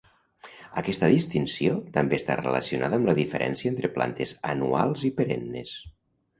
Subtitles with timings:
[0.81, 5.79] Aquesta distinció també està relacionada amb la diferència entre plantes anuals i perennes.